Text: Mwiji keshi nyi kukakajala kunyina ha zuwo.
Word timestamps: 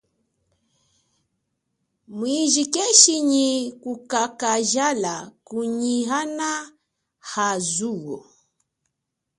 Mwiji 2.17 2.63
keshi 2.73 3.15
nyi 3.31 3.49
kukakajala 3.81 5.15
kunyina 5.47 6.49
ha 7.29 7.47
zuwo. 7.71 8.17